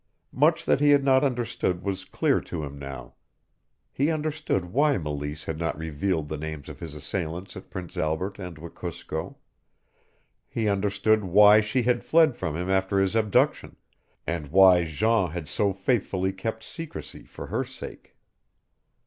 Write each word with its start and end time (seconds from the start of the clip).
Much 0.33 0.65
that 0.65 0.79
he 0.79 0.89
had 0.89 1.03
not 1.03 1.23
understood 1.23 1.83
was 1.83 2.05
clear 2.05 2.41
to 2.41 2.63
him 2.63 2.79
now. 2.79 3.13
He 3.91 4.09
understood 4.09 4.65
why 4.65 4.97
Meleese 4.97 5.43
had 5.43 5.59
not 5.59 5.77
revealed 5.77 6.27
the 6.27 6.39
names 6.39 6.67
of 6.69 6.79
his 6.79 6.95
assailants 6.95 7.55
at 7.55 7.69
Prince 7.69 7.97
Albert 7.97 8.39
and 8.39 8.57
Wekusko, 8.57 9.37
he 10.47 10.67
understood 10.67 11.23
why 11.23 11.61
she 11.61 11.83
had 11.83 12.03
fled 12.03 12.35
from 12.35 12.55
him 12.55 12.67
after 12.67 12.99
his 12.99 13.15
abduction, 13.15 13.75
and 14.25 14.47
why 14.47 14.85
Jean 14.85 15.29
had 15.29 15.47
so 15.47 15.71
faithfully 15.71 16.33
kept 16.33 16.63
secrecy 16.63 17.21
for 17.23 17.45
her 17.53 17.63
sake. 17.63 18.15